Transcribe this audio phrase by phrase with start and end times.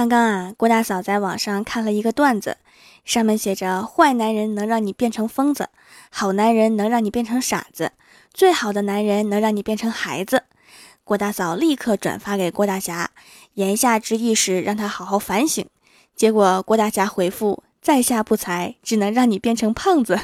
[0.00, 2.56] 刚刚啊，郭大嫂在网上看了一个段子，
[3.04, 5.68] 上面写着：坏男人能让你变成疯子，
[6.10, 7.92] 好男人能让你变成傻子，
[8.32, 10.44] 最好的男人能让你变成孩子。
[11.04, 13.10] 郭大嫂立刻转发给郭大侠，
[13.52, 15.66] 言下之意是让他好好反省。
[16.16, 20.18] 结果郭大侠回复：在下不才，只能让你变成胖子，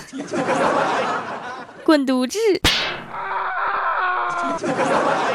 [1.85, 2.39] 滚犊子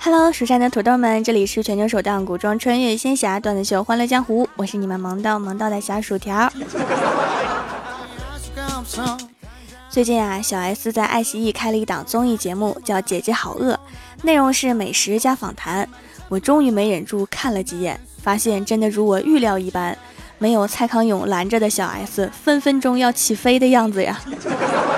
[0.00, 6.50] ！Hello，蜀山的土豆们，这里是全球首档古装穿越仙侠段子秀《欢乐江湖》，我是你们萌到萌到的小薯条。
[9.90, 13.74] 最近啊，小 S 在爱奇艺开了一档综艺节目，叫《姐姐好饿》，
[14.22, 15.86] 内容是美食加访谈。
[16.30, 19.96] 我终于没忍住看了几眼，发现真的如我预料一般。
[20.40, 24.20] 没有蔡康永拦着的小 S，分分钟要起飞的样子呀！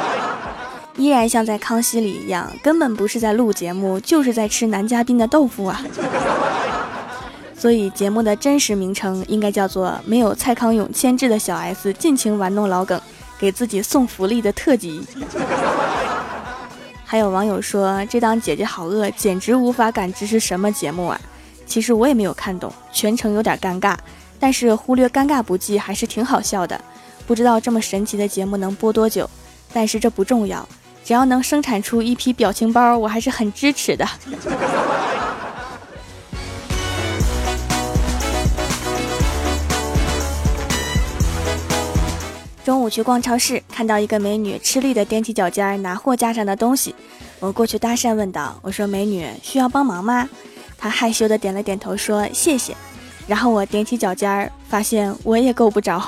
[0.96, 5.82] 依然像在康熙里一样，根本不是在录节目，就是在吃男嘉宾的豆腐啊！
[7.56, 13.00] 所以节目的真实名称应该叫做《没有蔡康永牵制的小 S 尽情玩弄老梗，
[13.38, 15.00] 给自己送福利的特辑》。
[17.06, 21.18] 还有网友说，这档姐姐好饿，简直无法感知是什么节目啊！
[21.70, 23.96] 其实我也没有看懂，全程有点尴尬。
[24.40, 26.80] 但是忽略尴尬不计，还是挺好笑的。
[27.28, 29.30] 不知道这么神奇的节目能播多久，
[29.72, 30.68] 但是这不重要，
[31.04, 34.04] 只要能生产出一批表情包，我还是很支持的。
[42.64, 46.92] 中午去逛超市，看到一个美女吃力的踮起脚尖拿货架上的东西，
[47.38, 50.28] 我过去搭讪问道：“我说美女需要帮忙吗？”
[50.80, 52.74] 他害羞的点了点头，说：“谢谢。”
[53.28, 56.02] 然后我踮起脚尖儿，发现我也够不着。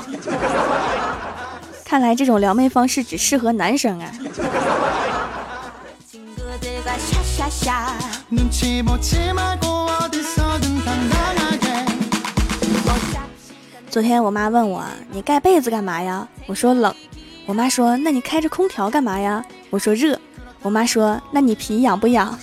[1.84, 4.10] 看来这种撩妹方式只适合男生啊。
[13.90, 14.82] 昨天我妈问我
[15.12, 16.94] ：“你盖被子干嘛呀？”我说：“冷。”
[17.44, 20.18] 我妈说：“那你开着空调干嘛呀？”我说：“热。”
[20.62, 22.38] 我妈说：“那你皮痒不痒？”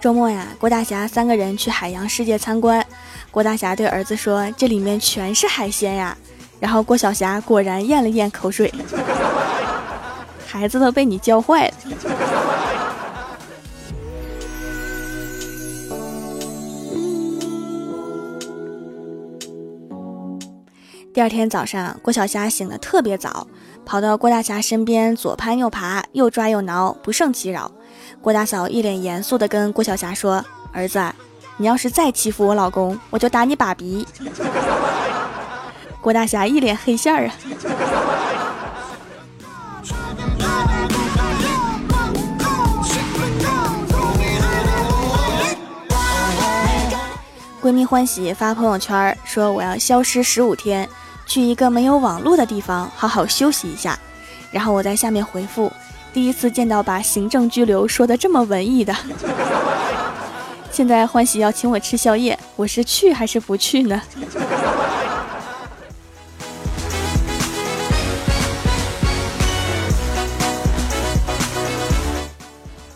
[0.00, 2.84] 周末呀，郭大侠三个人去海洋世界参观。
[3.30, 6.16] 郭大侠对儿子说：“这里面全是海鲜呀。”
[6.58, 8.72] 然后郭小霞果然咽了咽口水，
[10.46, 11.74] 孩子都被你教坏了。
[21.20, 23.46] 第二天早上，郭小霞醒得特别早，
[23.84, 27.70] 跑到郭大侠身边，左攀右爬，又抓又挠，不胜其扰。
[28.22, 30.42] 郭大嫂一脸严肃地跟郭小霞说
[30.72, 30.98] ：“儿子，
[31.58, 34.08] 你要是再欺负我老公，我就打你爸鼻。
[36.00, 37.34] ”郭大侠一脸黑线儿啊！
[47.62, 50.88] 闺蜜欢喜发朋友圈说：“我要消失十五天。”
[51.30, 53.96] 去一个没有网络的地方好好休息一下，
[54.50, 55.72] 然后我在下面回复：
[56.12, 58.92] 第一次见到把行政拘留说的这么文艺的。
[60.72, 64.02] 现在欢喜要请我吃宵夜，我是去还是不去呢？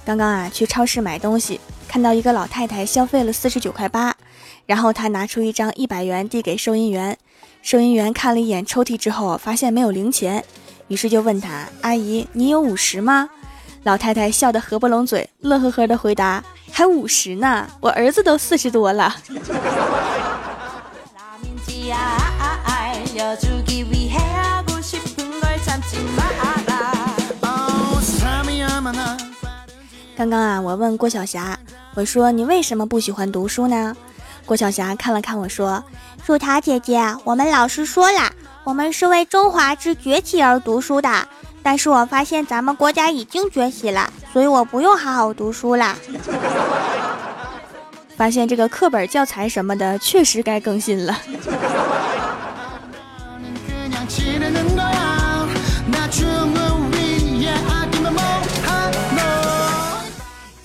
[0.05, 4.13] 刚刚啊，去超市买东西，看到一个老太太消费了四十九块八，
[4.67, 7.17] 然后她拿出一张一百元递给收银员。
[7.65, 10.45] 收银员看了一眼抽屉之后，发现没有零钱，
[10.89, 13.31] 于是就问他：“阿姨，你有五十吗？”
[13.85, 19.17] 老太太笑得合不拢嘴，乐呵呵的回答：“还五十呢，我儿子都四十多了。”
[30.15, 31.59] 刚刚啊，我问郭晓霞，
[31.95, 33.97] 我说：“你为什么不喜欢读书呢？”
[34.47, 35.83] 郭晓霞看了看我说
[36.25, 38.31] ：“树塔姐姐，我们老师说了，
[38.63, 41.27] 我们是为中华之崛起而读书的。
[41.63, 45.97] 但是我发现咱们国家已经崛起了，所以我不用好好读书了。
[48.17, 51.19] 发现这个课本教材什么的确实该更新了。”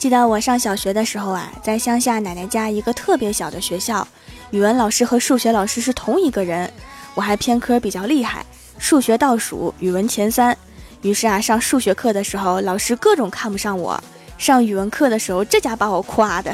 [0.09, 4.07] 记得我上小学的时候啊，在乡下奶奶家一个特别小的学校，
[4.49, 6.67] 语文老师和数学老师是同一个人。
[7.13, 8.43] 我还偏科比较厉害，
[8.79, 10.57] 数学倒数，语文前三。
[11.03, 14.01] 于是啊，上数学课的时候，老师各种看不上我；
[14.39, 16.51] 上语文课的时候，这家把我夸的，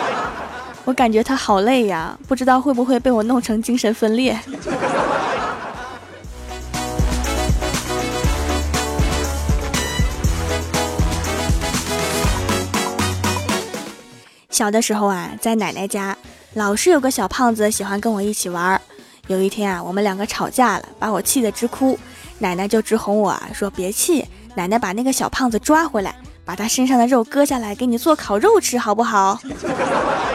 [0.86, 4.40] 我感觉他好累呀，不知道会不会被我弄成精神分裂。
[14.60, 16.14] 小的时候啊，在奶奶家，
[16.52, 18.78] 老是有个小胖子喜欢跟我一起玩。
[19.26, 21.98] 有一天啊，我们两个吵架了，把我气得直哭。
[22.40, 24.22] 奶奶就直哄我啊说：“别气，
[24.56, 26.14] 奶奶把那个小胖子抓回来，
[26.44, 29.40] 把他身上的肉割下来，给你做烤肉吃，好不好？”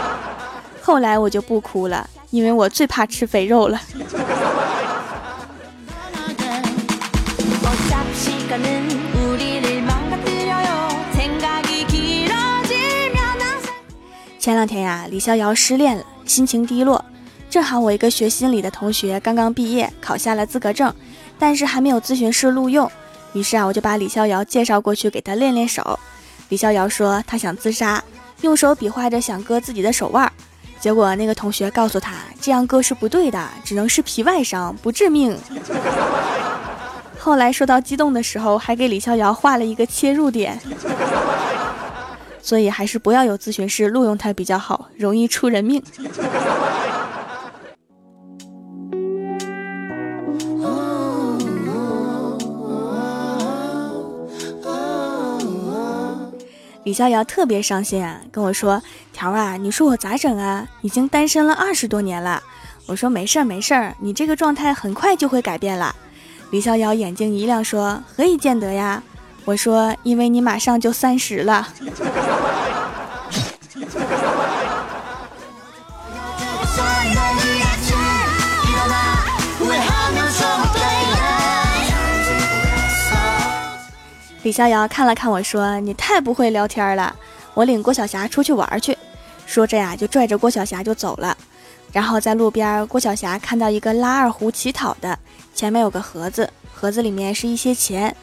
[0.82, 3.80] 后来我就不哭了，因为我最怕吃肥肉了。
[14.46, 17.04] 前两天呀，李逍遥失恋了，心情低落。
[17.50, 20.94] 正好我一个学心理的同学刚刚毕业，考下了资格证，
[21.40, 22.88] 但是还没有咨询师录用。
[23.34, 26.00] 于是啊，我就把李逍遥介绍过去给他练练手。
[26.50, 28.04] 李逍遥说他想自杀，
[28.42, 30.32] 用手比划着想割自己的手腕。
[30.80, 35.36] 结果那个同学告诉他，这样割是不对的，只能是皮外伤，不致命。
[37.18, 40.62] 后来说到激动的时候，还给李逍遥画了一个切入点。
[42.46, 45.82] 所以还是不要有咨询师录用他比较好，容易出人命。
[56.84, 58.80] 李逍遥特别伤心啊，跟我说
[59.12, 60.68] ：“条啊，你说我咋整啊？
[60.82, 62.44] 已经单身了二十多年了。”
[62.86, 65.96] 我说：“没事儿没事儿，你这个状态很快就会改变了。”
[66.54, 69.02] 李逍遥眼睛一亮，说：“何以见得呀？”
[69.46, 71.68] 我说：“因为你马上就三十了。
[84.42, 87.16] ”李逍遥看了看我说：“你太不会聊天了，
[87.54, 88.98] 我领郭晓霞出去玩去。”
[89.46, 91.38] 说着呀，就拽着郭晓霞就走了。
[91.92, 95.18] 然后在路边，郭晓霞看到一个拉二胡乞讨的，
[95.54, 98.16] 前面有个盒子，盒子里面是一些钱。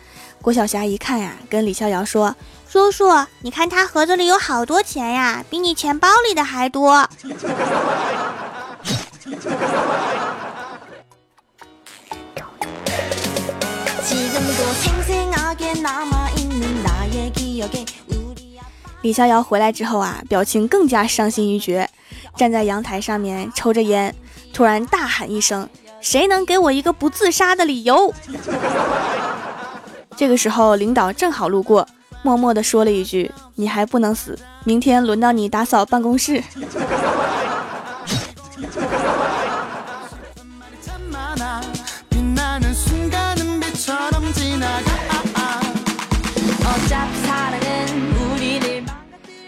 [0.43, 2.35] 郭晓霞一看呀，跟李逍遥说
[2.69, 3.05] ：“叔叔，
[3.43, 7.09] 你看他盒子里有好多钱呀，比你钱包里的还多。
[19.03, 21.88] ”李逍遥回来之后啊，表情更加伤心欲绝，
[22.37, 24.12] 站在阳台上面抽着烟，
[24.53, 25.69] 突然大喊一声
[26.03, 28.12] ：“谁能给我一个不自杀的理由？”
[30.23, 31.85] 这个时候，领导正好路过，
[32.23, 36.41] 默默地说了一句：“你还不能死，明天轮到你打扫办公室。”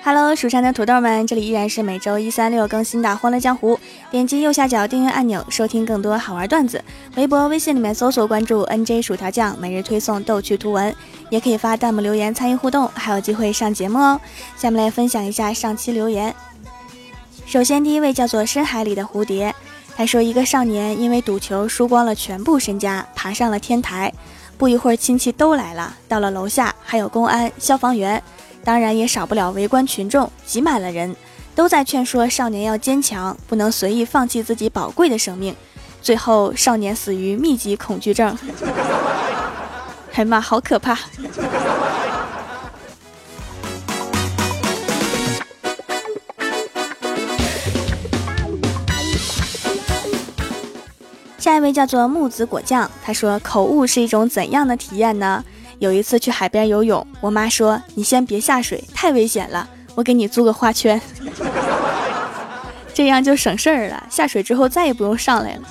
[0.04, 3.74] 哈喽，蜀山的土豆们，这里依然是每周一、三、六更新的《欢乐江湖》。
[4.10, 6.84] 点击右下角订阅按钮，收听更多好玩段子。
[7.16, 10.94] 微博、微信里面搜索关注 “nj 薯条酱”，每日推送逗趣图文，
[11.30, 14.20] 也可以发弹幕留言参与互动，还有机会上节目哦。
[14.58, 16.34] 下面来分享一下上期留言。
[17.46, 19.54] 首先，第一位叫做深海里的蝴蝶，
[19.96, 24.12] 他说：“一个少年因为赌球输光了全部身家，爬上了天台。
[24.58, 28.22] 不一会儿，亲戚都来了，到了楼下还有公安、消防员。”
[28.64, 31.14] 当然也少不了围观群众，挤满了人，
[31.54, 35.54] 都在劝说少年要坚强，不能随意放弃自己宝贵的生命。
[36.00, 38.36] 最后，少年死于密集恐惧症。
[40.14, 40.98] 哎妈，好可怕！
[51.38, 55.44] 下一位叫做木子果酱，他说：“口误是一种怎样的体验呢？”
[55.78, 61.00] 有一次去海边游泳，我妈说：“你先别下水，太危险了，我给你租个花圈，
[62.94, 64.06] 这样就省事儿了。
[64.08, 65.62] 下水之后再也不用上来了。”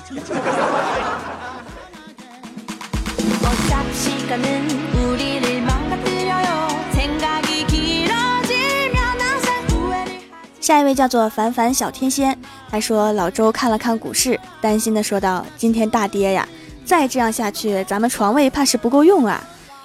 [10.60, 12.38] 下一位叫做凡凡小天仙，
[12.70, 16.48] 他说：“老周看了看股市，担心的说道：今天大跌呀，
[16.86, 19.42] 再这样下去，咱们床位怕是不够用啊。”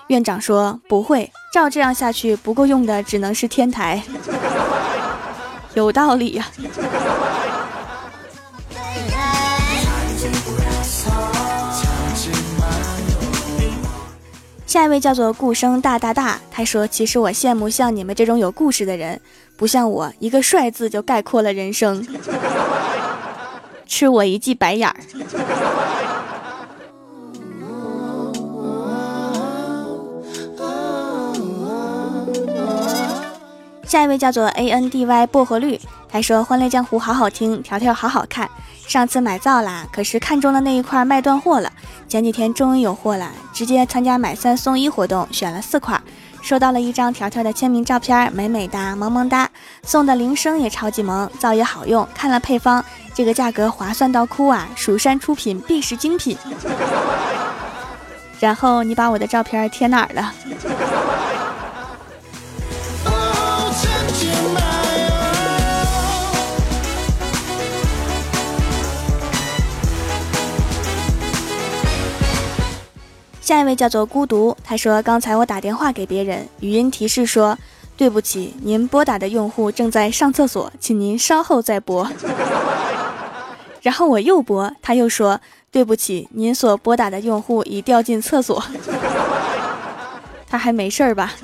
[0.09, 4.01] 院长说：“不会，照这样下去，不够用的只能是天台。
[5.75, 6.47] ”有道理呀。
[14.65, 19.21] 下一位叫做顾生大大大，他说：“其实我羡慕像你们这种有故事的人，
[19.55, 22.03] 不像我一个帅字就概括了人生，
[23.85, 24.95] 吃我一记白眼儿。”
[33.89, 38.47] 下一位叫做 A N D Y 薄荷绿，他说《欢乐江湖》好好听，条条好好看。
[38.87, 41.71] 上次买皂啦，可是看中的那一块卖断货了，
[42.07, 45.99] 前几天终于有货了，直接参加买三送一活动，选了四块，
[46.39, 49.49] 收到了一张条条的签名照片，美美哒，萌萌哒，
[49.81, 54.69] 送的铃声也超级萌，皂也好用，看了配方，这个价格划算到哭啊！
[54.75, 56.37] 蜀山出品必是精品。
[58.39, 60.31] 然后你把我的照片贴哪儿了？
[73.49, 77.57] 下一位叫做孤独，他说：“刚才我打电话给别人，语音提示说，
[77.97, 82.07] 对不起，您拨打的用户正在上厕所，请您稍后再拨。
[83.81, 85.41] 然后我又拨，他又说，
[85.71, 88.63] 对不起，您所拨打的用户已掉进厕所。
[90.47, 91.33] 他还没事儿吧？”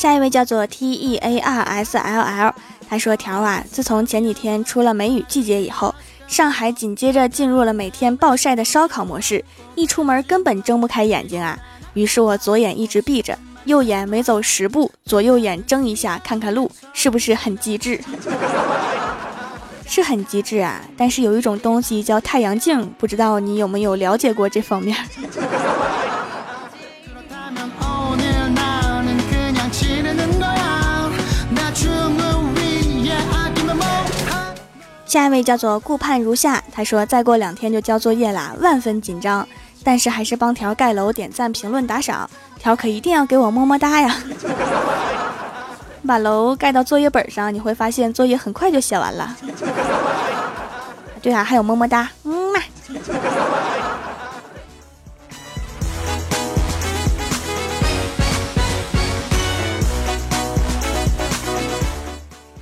[0.00, 2.54] 下一位叫做 T E A R S L L，
[2.88, 5.94] 他说：“条啊，自从前几天出了梅雨季节以后，
[6.26, 11.58] 上海紧接着进入了每天暴晒的烧烤模式，一出门根本睁不开眼睛啊。
[11.92, 18.00] 于是我左眼一直闭着，右眼每走十步，左右眼睁一下看看路，是不是很机智？
[19.84, 20.80] 是很机智啊。
[20.96, 24.96] 但是有一种东西叫太阳镜，不知道你有没有了解过这方面？”
[35.10, 39.44] 下一位叫做顾盼如夏，他说再过两天就交作业啦，万分紧张，
[39.82, 44.16] 但是还是帮条盖楼、点赞、评论、打赏，条可一定要给我么么哒呀！
[46.06, 49.36] 把楼盖到作业本上，你会发现作业很快就写完了。
[51.20, 52.60] 对啊，还有么么哒，嗯嘛。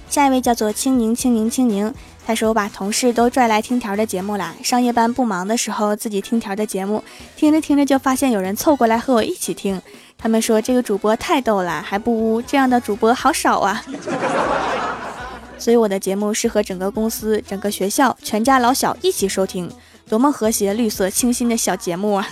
[0.08, 1.94] 下一位叫做青柠，青柠，青柠。
[2.28, 4.54] 他说：“我把同事都拽来听条的节目啦。
[4.62, 7.02] 上夜班不忙的时候，自己听条的节目，
[7.36, 9.80] 听着听着就发现有人凑过来和我一起听。
[10.18, 13.82] 他们说这个主播太逗了， 还不污，这样的主播好少啊。
[15.56, 19.72] 所以我的节目适合整个公司、整个学校、全家老小一起收听，
[20.06, 22.28] 多么和谐、绿色、清新的小节目啊！”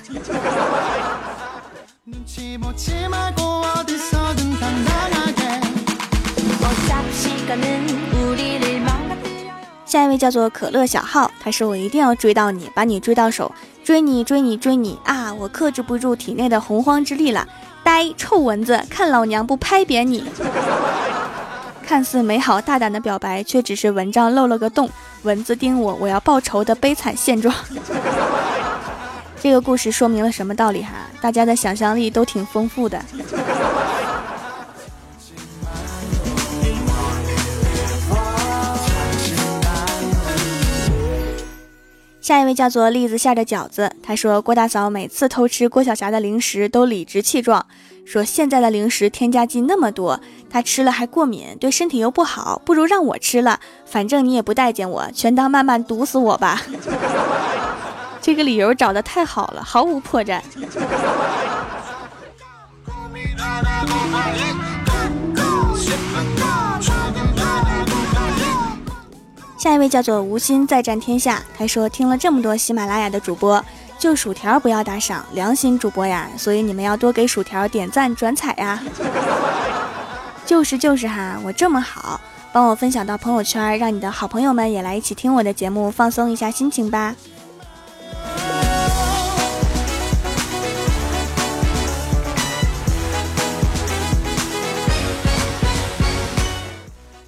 [9.96, 13.50] 下一位叫做可乐小号，他说我一定要追到你，把你追到手，
[13.82, 15.32] 追你追你追你啊！
[15.32, 17.48] 我克制不住体内的洪荒之力了，
[17.82, 20.22] 呆臭蚊子，看老娘不拍扁你！
[21.82, 24.90] 看似美好大胆的表白，却只是蚊帐漏了个洞，
[25.22, 27.54] 蚊子叮我，我要报仇的悲惨现状。
[29.40, 30.90] 这个故事说明了什么道理哈？
[31.22, 33.02] 大家的想象力都挺丰富的。
[42.26, 47.64] 下一位叫做栗子馅的饺子，他说郭大嫂每次偷吃郭晓霞的零食都理直气壮，
[48.04, 56.60] 说现在的零食添加剂那么多，她吃了还过敏，对身体又不好，不如让我吃了，反正你也不待见我，全当慢慢毒死我吧。
[58.20, 60.42] 这个理由找的太好了，毫无破绽。
[69.56, 73.64] 下一位叫做无心再战天下，他说听了这么多喜马拉雅的主播，
[73.98, 78.82] 就薯条不要打赏，良心主播呀，所以你们要多给薯条点赞转采呀。
[80.44, 82.20] 就是就是哈，我这么好，
[82.52, 87.16] 帮我分享到朋友圈，让你的好朋友们也来一起听我的节目，放松一下心情吧。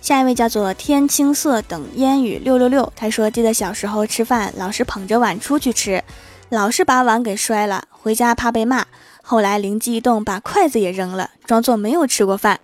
[0.09, 6.03] 下一位叫做天青色等烟雨六六六，他说记得小时候吃饭老是捧着碗出去吃，
[6.49, 8.87] 老是把碗给摔了，回家怕被骂。
[9.21, 12.59] 后来灵机一动，把筷子也扔了，装作没有吃过饭。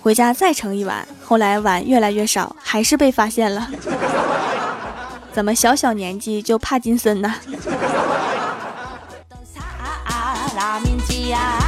[0.00, 3.70] 回家再盛一碗，后来碗越来越少，还是被发现了。
[5.30, 7.32] 怎么小小年纪就帕金森呢？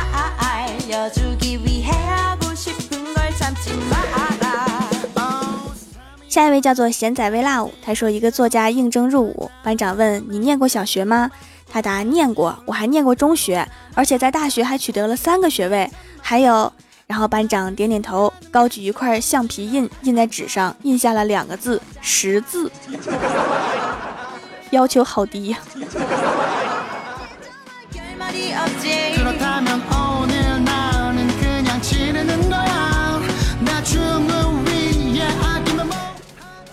[6.30, 11.28] 下一位叫做贤仔微辣舞，他说一个作家应征入伍，班长问你念过小学吗？
[11.68, 15.90] 他答念过，我还念过中学，而且在大学还取得了三个学位。
[16.22, 16.72] 还有，
[17.08, 22.70] 然后班长点点头，高举一块橡皮印，印在纸上，印下了两个字“识字”。
[24.70, 25.58] 要求好低呀。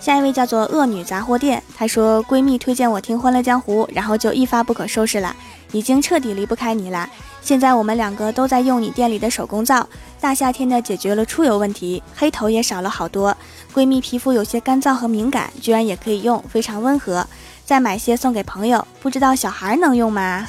[0.08, 5.36] 下一位叫做恶女杂货店，她说闺蜜推荐我听《欢乐江湖》，然后就一发不可收拾了，
[5.70, 7.06] 已经彻底离不开你了。
[7.42, 9.86] 现在我们两个都在用你店里的手工皂，
[10.18, 13.36] 大夏天的解决了出油问题，黑头也少了好多。
[13.74, 17.26] 闺蜜皮肤有些干燥和敏感，居然也可以用，非常温和。
[17.66, 20.48] 再买些送给朋友，不知道小孩能用吗？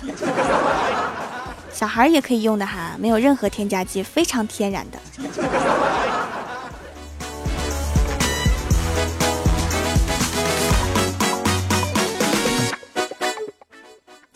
[1.73, 4.97] 小孩也可以用的哈，没有任何添加剂，非常天然的。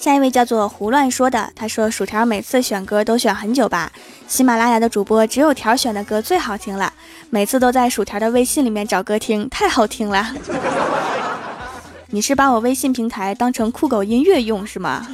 [0.04, 3.90] 下一位叫做胡乱说的，他说薯条每次选歌都选很久吧？
[4.28, 6.92] 喜马拉雅的主播只有条选的歌最好听了，
[7.30, 10.36] 每次都在薯条的微信里面找歌听，太好听了。
[12.08, 15.08] 你是把我微信平台当成酷狗音乐用是吗？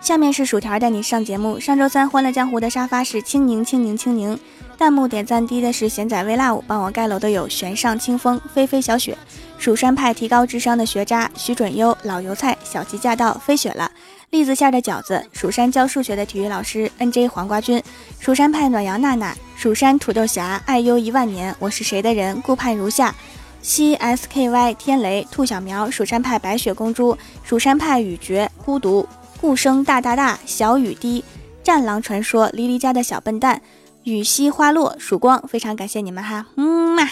[0.00, 1.60] 下面是薯条带你上节目。
[1.60, 4.38] 上周三欢乐江湖的沙发是青柠青柠青柠。
[4.76, 9.16] 弹幕点赞低的是贤仔微辣舞，帮我盖楼的有悬上清风、飞飞小雪、
[9.56, 13.90] 蜀山派提高智商的学渣徐准优、老油菜、小吉驾到、飞雪了、
[14.30, 17.82] 栗子馅的饺子、蜀山教数学的体育老师 NJ 黄瓜君、
[18.18, 23.14] 蜀山派暖阳娜娜、蜀山土豆侠爱优一万年、我是谁的人顾盼如下、
[23.62, 29.08] 西 SKY 天雷、兔小苗、蜀山派白雪公主、蜀山派雨绝孤独、
[29.40, 31.24] 顾生大大大、小雨滴、
[31.62, 33.62] 战狼传说、黎黎家的小笨蛋。
[34.04, 37.08] 雨西花落，曙光，非常感谢你们哈，嗯嘛，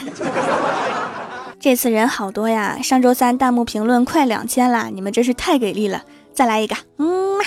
[1.59, 6.03] 这次人好多呀，上周三弹幕评论快两千了，你们真是太给力了，
[6.35, 7.45] 再来一个，嗯嘛，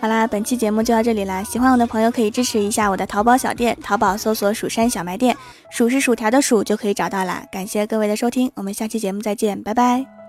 [0.00, 5.36] 好啦，本期节目就到这里啦，喜欢我的朋友可以支持一下我的淘宝小店，淘宝搜索“蜀山小卖店”，
[5.70, 10.19] 数是薯条的数就可以找到啦，感谢各位的收听，我们下期节目再见，拜拜。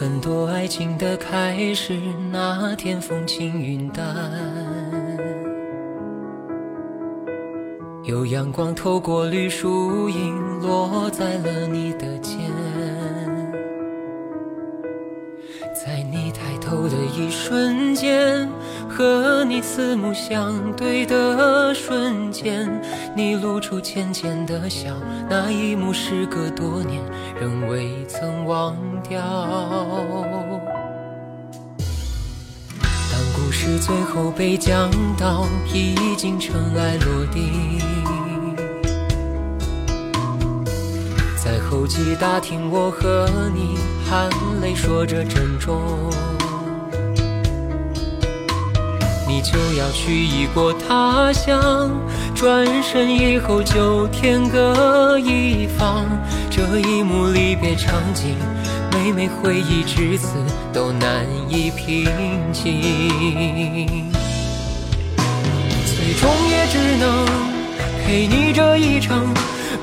[0.00, 1.92] 很多爱情的开始，
[2.32, 4.16] 那天风轻云淡，
[8.04, 12.38] 有阳光透过绿树荫，落在了你的肩。
[15.74, 18.48] 在你抬头的一瞬间，
[19.00, 22.68] 和你四目相对的瞬间，
[23.16, 24.94] 你露出浅浅的笑，
[25.26, 27.00] 那一幕时隔多年，
[27.40, 28.76] 仍未曾忘
[29.08, 29.18] 掉。
[33.10, 37.78] 当故事最后被讲到，已经尘埃落定。
[41.42, 43.78] 在候机大厅，我和你
[44.10, 44.28] 含
[44.60, 45.80] 泪说着珍重。
[49.30, 51.88] 你就要去异国他乡，
[52.34, 56.04] 转身以后就天各一方。
[56.50, 58.34] 这一幕离别场景，
[58.92, 60.30] 每每回忆至此
[60.72, 62.06] 都难以平
[62.52, 64.10] 静。
[65.86, 67.24] 最终也只能
[68.04, 69.32] 陪你这一程。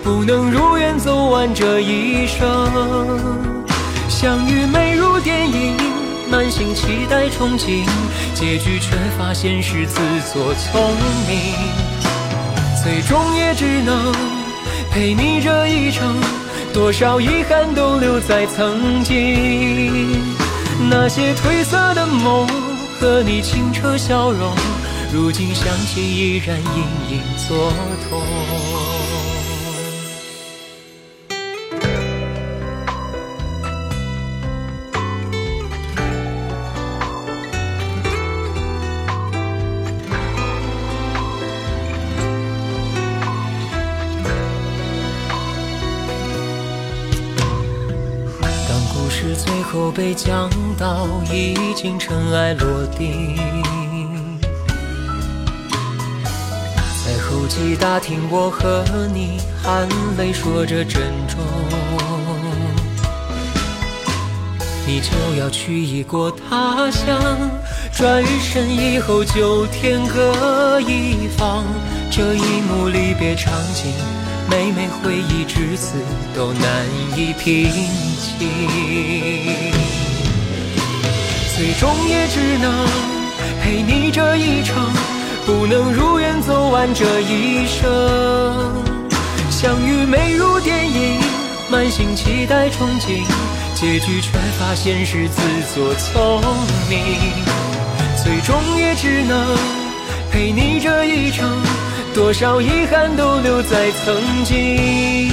[0.03, 2.45] 不能如愿走完这一生，
[4.10, 5.77] 相遇美如电影，
[6.30, 7.86] 满心期待憧憬，
[8.34, 10.02] 结局却发现是自
[10.34, 10.94] 作聪
[11.28, 11.54] 明。
[12.84, 14.13] 最终也只能
[14.92, 16.16] 陪你这一程，
[16.74, 20.22] 多少遗憾都留在曾经。
[20.90, 22.46] 那些褪色的梦
[23.00, 24.54] 和你清澈笑容，
[25.13, 27.72] 如今想起依然隐隐作
[28.10, 28.22] 痛。
[50.17, 50.49] 讲
[50.80, 53.38] 到，已经尘埃落定。
[57.06, 61.38] 在候机大厅，我和你含泪说着珍重。
[64.88, 67.21] 你就要去异国他乡，
[67.93, 71.63] 转身以后就天各一方。
[72.10, 73.93] 这一幕离别场景，
[74.49, 75.93] 每每回忆至此
[76.36, 77.71] 都难以平
[78.39, 79.87] 静。
[81.58, 82.86] 最终也只能
[83.63, 84.76] 陪你这一程，
[85.43, 88.86] 不能如愿走完这一生。
[89.50, 91.20] 相遇美如电影，
[91.67, 93.26] 满心期待憧憬，
[93.74, 95.41] 结局却发现是自
[95.74, 96.43] 作聪
[96.88, 97.00] 明，
[98.24, 99.58] 最终也只能
[100.32, 101.50] 陪你这一程，
[102.13, 105.32] 多少遗憾都留在曾经，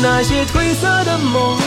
[0.00, 1.58] 那些褪色的梦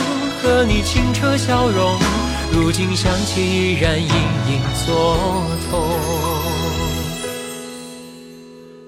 [0.42, 2.19] 和你清澈笑容。
[2.62, 5.18] 如今想起，依然隐隐作
[5.72, 5.90] 痛。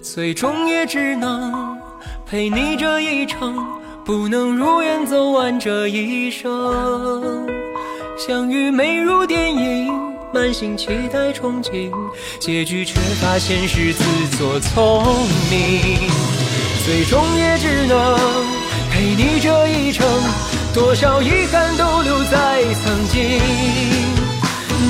[0.04, 1.80] 最终也只能
[2.26, 3.66] 陪你这一程，
[4.04, 7.48] 不能如愿走完这一生。
[8.18, 9.90] 相遇美如电影，
[10.34, 11.90] 满心期待憧憬，
[12.42, 14.04] 结局却发现是自
[14.38, 15.02] 作聪
[15.50, 15.98] 明。
[16.86, 18.18] 最终也只能
[18.92, 20.06] 陪你这一程。
[20.74, 23.40] 多少遗憾都留在曾经，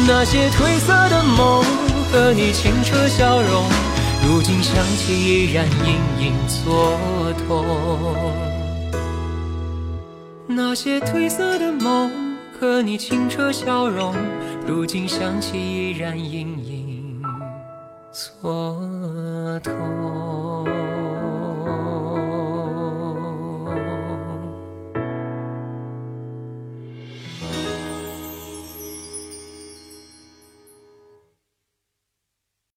[0.08, 1.64] 那些褪色的梦
[2.12, 3.66] 和你清澈笑容，
[4.28, 6.98] 如今想起依然隐隐作
[7.48, 7.66] 痛。
[10.46, 12.12] 那些褪色的梦
[12.60, 14.14] 和你清澈笑容，
[14.68, 17.24] 如今想起依然隐隐
[18.12, 18.80] 作
[19.64, 20.41] 痛。